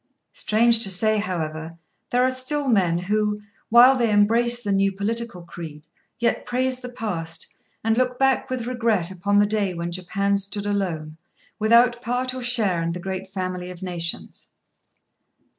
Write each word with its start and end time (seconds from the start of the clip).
Strange 0.33 0.79
to 0.79 0.89
say, 0.89 1.19
however, 1.19 1.77
there 2.09 2.23
are 2.23 2.31
still 2.31 2.67
men 2.67 2.97
who, 2.97 3.39
while 3.69 3.95
they 3.95 4.09
embrace 4.09 4.63
the 4.63 4.71
new 4.71 4.91
political 4.91 5.43
creed, 5.43 5.85
yet 6.17 6.43
praise 6.43 6.79
the 6.79 6.89
past, 6.89 7.53
and 7.83 7.99
look 7.99 8.17
back 8.17 8.49
with 8.49 8.65
regret 8.65 9.11
upon 9.11 9.37
the 9.37 9.45
day 9.45 9.75
when 9.75 9.91
Japan 9.91 10.39
stood 10.39 10.65
alone, 10.65 11.17
without 11.59 12.01
part 12.01 12.33
or 12.33 12.41
share 12.41 12.81
in 12.81 12.93
the 12.93 12.99
great 12.99 13.27
family 13.27 13.69
of 13.69 13.83
nations. 13.83 14.49